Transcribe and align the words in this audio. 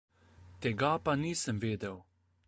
Tega 0.63 0.89
pa 1.03 1.13
nisem 1.25 1.57
vedel. 1.65 1.97